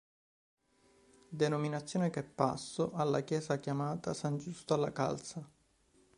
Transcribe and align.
Denominazione 1.29 2.09
che 2.09 2.23
passo 2.23 2.91
alla 2.93 3.21
chiesa 3.21 3.59
chiamata 3.59 4.15
San 4.15 4.39
Giusto 4.39 4.73
alla 4.73 4.91
Calza. 4.91 5.47